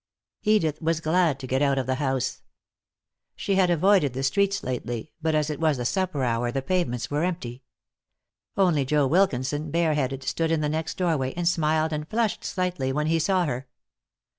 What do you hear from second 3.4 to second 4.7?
had avoided the streets